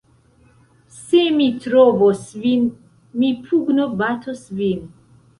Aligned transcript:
Se 0.99 1.19
mi 1.33 1.49
trovos 1.65 2.23
vin, 2.45 2.63
mi 3.23 3.29
pugnobatos 3.49 4.41
vin! 4.63 4.81